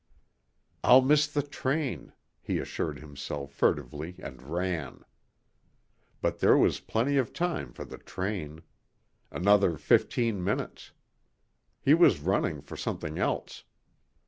[0.83, 5.03] "I'll miss the train," he assured himself furtively and ran.
[6.21, 8.61] But there was plenty of time for the train.
[9.29, 10.89] Another fifteen minutes.
[11.83, 13.63] He was running for something else.